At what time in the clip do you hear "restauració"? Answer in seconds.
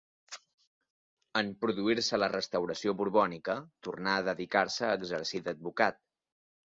2.33-2.95